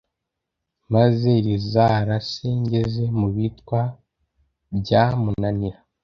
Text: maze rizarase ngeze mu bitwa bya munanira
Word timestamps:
maze 0.93 1.29
rizarase 1.45 2.47
ngeze 2.61 3.03
mu 3.19 3.27
bitwa 3.35 3.81
bya 4.77 5.03
munanira 5.21 5.79